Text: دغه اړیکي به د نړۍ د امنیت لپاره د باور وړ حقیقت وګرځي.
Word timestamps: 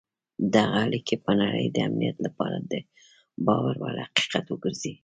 دغه 0.55 0.77
اړیکي 0.85 1.15
به 1.23 1.31
د 1.35 1.37
نړۍ 1.41 1.65
د 1.71 1.77
امنیت 1.87 2.17
لپاره 2.25 2.57
د 2.71 2.73
باور 3.45 3.75
وړ 3.81 3.95
حقیقت 4.07 4.45
وګرځي. 4.49 4.93